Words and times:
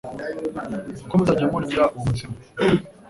"uko 1.05 1.13
muzajya 1.19 1.45
murya 1.51 1.83
uwo 1.93 2.01
mutsima, 2.07 2.35